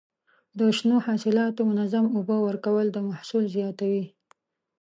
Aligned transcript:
د 0.59 0.59
شنو 0.77 0.97
حاصلاتو 1.05 1.61
منظم 1.71 2.05
اوبه 2.17 2.35
ورکول 2.45 2.85
د 2.91 2.97
محصول 3.09 3.43
زیاتوي. 3.55 4.05